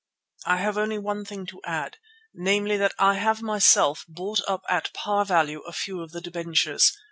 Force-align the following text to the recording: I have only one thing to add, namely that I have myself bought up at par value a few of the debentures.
I 0.47 0.57
have 0.57 0.79
only 0.79 0.97
one 0.97 1.25
thing 1.25 1.45
to 1.45 1.61
add, 1.63 1.97
namely 2.33 2.75
that 2.75 2.95
I 2.97 3.13
have 3.19 3.43
myself 3.43 4.03
bought 4.07 4.41
up 4.47 4.63
at 4.67 4.91
par 4.95 5.25
value 5.25 5.59
a 5.67 5.71
few 5.73 6.01
of 6.01 6.11
the 6.11 6.21
debentures. 6.21 6.97